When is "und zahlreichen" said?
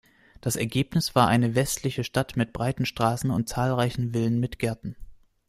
3.29-4.13